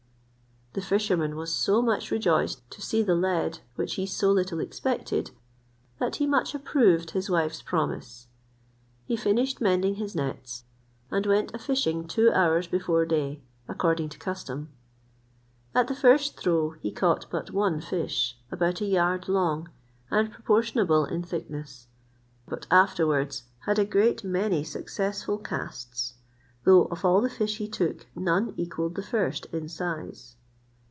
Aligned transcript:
The 0.73 0.79
fisherman 0.81 1.35
was 1.35 1.53
so 1.53 1.81
much 1.81 2.11
rejoiced 2.11 2.63
to 2.71 2.81
see 2.81 3.03
the 3.03 3.13
lead, 3.13 3.59
which 3.75 3.95
he 3.95 4.05
so 4.05 4.31
little 4.31 4.61
expected, 4.61 5.31
that 5.99 6.15
he 6.15 6.25
much 6.25 6.55
approved 6.55 7.11
his 7.11 7.29
wife's 7.29 7.61
promise. 7.61 8.27
He 9.05 9.17
finished 9.17 9.59
mending 9.59 9.95
his 9.95 10.15
nets, 10.15 10.63
and 11.11 11.25
went 11.25 11.53
a 11.53 11.59
fishing 11.59 12.07
two 12.07 12.31
hours 12.31 12.67
before 12.67 13.05
day, 13.05 13.41
according 13.67 14.07
to 14.11 14.17
custom. 14.17 14.69
At 15.75 15.89
the 15.89 15.93
first 15.93 16.39
throw 16.39 16.69
he 16.79 16.89
caught 16.89 17.25
but 17.29 17.51
one 17.51 17.81
fish, 17.81 18.37
about 18.49 18.79
a 18.79 18.85
yard 18.85 19.27
long, 19.27 19.69
and 20.09 20.31
proportionable 20.31 21.03
in 21.03 21.21
thickness; 21.21 21.87
but 22.47 22.65
afterwards 22.71 23.43
had 23.65 23.77
a 23.77 23.83
great 23.83 24.23
many 24.23 24.63
successful 24.63 25.37
casts; 25.37 26.13
though 26.63 26.85
of 26.85 27.03
all 27.03 27.19
the 27.19 27.29
fish 27.29 27.57
he 27.57 27.67
took 27.67 28.07
none 28.15 28.53
equalled 28.55 28.95
the 28.95 29.03
first 29.03 29.47
in 29.47 29.67
size. 29.67 30.37